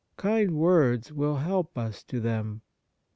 Kind 0.17 0.55
words 0.55 1.13
will 1.13 1.35
help 1.35 1.77
us 1.77 2.01
to 2.05 2.19
them. 2.19 2.63